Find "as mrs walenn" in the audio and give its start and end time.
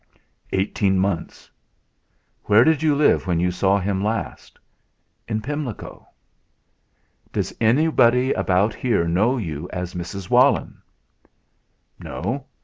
9.71-10.81